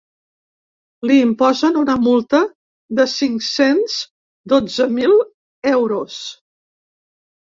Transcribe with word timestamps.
Li 1.09 1.17
imposen 1.25 1.75
una 1.81 1.97
multa 2.05 2.39
de 2.99 3.05
cinc-cents 3.11 3.99
dotze 4.53 4.87
mil 4.95 5.13
euros. 5.75 6.17